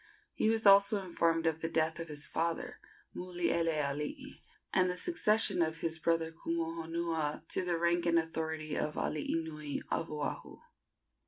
He 0.33 0.49
was 0.49 0.65
also 0.65 0.99
informed 1.03 1.45
of 1.45 1.61
the 1.61 1.69
death 1.69 1.99
of 1.99 2.07
his 2.07 2.25
father, 2.25 2.79
Mulielealii, 3.15 4.39
and 4.73 4.89
the 4.89 4.97
succession 4.97 5.61
of 5.61 5.81
his 5.81 5.99
brother 5.99 6.31
Kumuhonua 6.31 7.47
to 7.49 7.63
the 7.63 7.77
rank 7.77 8.07
and 8.07 8.17
authority 8.17 8.75
of 8.75 8.95
alii 8.97 9.35
nui 9.43 9.79
of 9.91 10.09
Oahu. 10.09 10.57